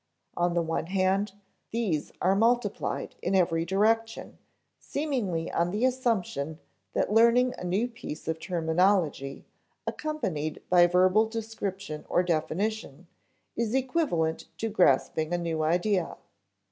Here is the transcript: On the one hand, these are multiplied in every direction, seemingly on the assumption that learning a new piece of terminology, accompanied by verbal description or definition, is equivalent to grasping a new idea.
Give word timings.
On 0.35 0.55
the 0.55 0.63
one 0.63 0.87
hand, 0.87 1.33
these 1.69 2.11
are 2.23 2.33
multiplied 2.35 3.13
in 3.21 3.35
every 3.35 3.65
direction, 3.65 4.39
seemingly 4.79 5.51
on 5.51 5.69
the 5.69 5.85
assumption 5.85 6.57
that 6.93 7.13
learning 7.13 7.53
a 7.59 7.63
new 7.63 7.87
piece 7.87 8.27
of 8.27 8.39
terminology, 8.39 9.45
accompanied 9.85 10.59
by 10.71 10.87
verbal 10.87 11.27
description 11.27 12.03
or 12.09 12.23
definition, 12.23 13.05
is 13.55 13.75
equivalent 13.75 14.47
to 14.57 14.69
grasping 14.69 15.35
a 15.35 15.37
new 15.37 15.61
idea. 15.61 16.17